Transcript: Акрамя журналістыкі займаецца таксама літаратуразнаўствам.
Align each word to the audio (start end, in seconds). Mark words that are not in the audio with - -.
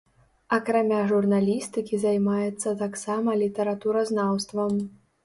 Акрамя 0.55 1.01
журналістыкі 1.11 1.99
займаецца 2.05 2.73
таксама 2.79 3.37
літаратуразнаўствам. 3.43 4.73